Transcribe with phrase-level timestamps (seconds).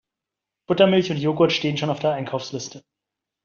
[0.65, 2.81] Buttermilch und Jogurt stehen schon auf der Einkaufsliste.